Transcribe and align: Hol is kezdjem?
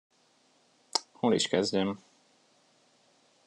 Hol 1.11 1.33
is 1.33 1.47
kezdjem? 1.51 1.89